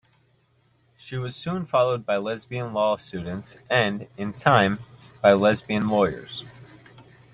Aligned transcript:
She 0.97 1.15
was 1.15 1.35
soon 1.35 1.67
followed 1.67 2.07
by 2.07 2.17
lesbian 2.17 2.73
law 2.73 2.97
students 2.97 3.55
and, 3.69 4.07
in 4.17 4.33
time, 4.33 4.79
by 5.21 5.33
lesbian 5.33 5.87
lawyers. 5.89 6.43